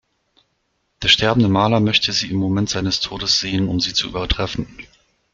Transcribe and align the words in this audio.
Der 1.03 1.09
sterbende 1.09 1.47
Maler 1.47 1.79
möchte 1.79 2.11
sie 2.11 2.31
im 2.31 2.37
Moment 2.37 2.71
seines 2.71 3.01
Todes 3.01 3.39
sehen, 3.39 3.67
um 3.67 3.79
sie 3.79 3.93
zu 3.93 4.07
übertreffen. 4.07 4.65